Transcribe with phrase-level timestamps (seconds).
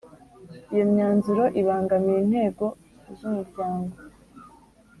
[0.73, 2.65] iyo myanzuro ibangamiye intego
[3.17, 3.95] z’ umuryango